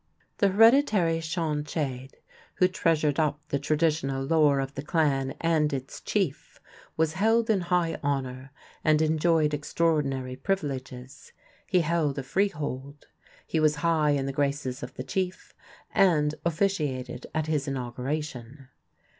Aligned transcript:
The 0.39 0.47
hereditary 0.47 1.19
seanchaidhe, 1.19 2.15
who 2.55 2.67
treasured 2.67 3.19
up 3.19 3.39
the 3.49 3.59
traditional 3.59 4.23
lore 4.23 4.59
of 4.59 4.73
the 4.73 4.81
clan 4.81 5.35
and 5.39 5.71
its 5.71 6.01
chief, 6.01 6.59
was 6.97 7.13
held 7.13 7.51
in 7.51 7.61
high 7.61 7.99
honor 8.01 8.51
and 8.83 8.99
enjoyed 8.99 9.53
extraordinary 9.53 10.35
privileges. 10.35 11.33
He 11.67 11.81
held 11.81 12.17
a 12.17 12.23
freehold. 12.23 13.05
He 13.45 13.59
was 13.59 13.75
high 13.85 14.09
in 14.17 14.25
the 14.25 14.33
graces 14.33 14.81
of 14.81 14.95
the 14.95 15.03
chief, 15.03 15.53
and 15.93 16.33
officiated 16.45 17.27
at 17.35 17.45
his 17.45 17.67
inauguration. 17.67 18.69